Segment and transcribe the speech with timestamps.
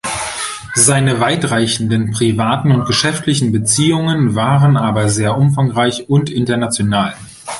[0.73, 7.13] Seine weitreichenden privaten und geschäftlichen Beziehungen waren aber sehr umfangreich und international.